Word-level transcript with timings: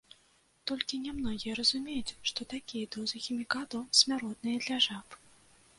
Толькі 0.69 0.99
нямногія 1.07 1.57
разумеюць, 1.59 2.15
што 2.31 2.49
такія 2.55 2.91
дозы 2.97 3.17
хімікатаў 3.27 3.81
смяротныя 4.03 4.57
для 4.67 4.77
жаб. 4.89 5.07